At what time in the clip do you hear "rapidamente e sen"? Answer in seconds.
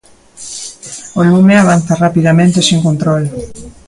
2.03-2.79